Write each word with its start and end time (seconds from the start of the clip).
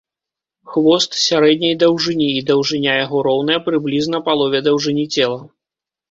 Хвост 0.75 1.17
сярэдняй 1.23 1.75
даўжыні, 1.83 2.29
і 2.37 2.41
даўжыня 2.47 2.95
яго 3.05 3.17
роўная 3.27 3.59
прыблізна 3.67 4.21
палове 4.31 4.63
даўжыні 4.69 5.05
цела. 5.19 5.37